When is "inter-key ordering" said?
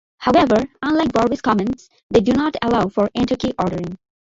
3.13-3.99